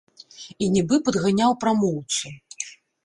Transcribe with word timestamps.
І 0.67 0.69
нібы 0.75 0.99
падганяў 1.09 1.51
прамоўцу. 1.65 2.35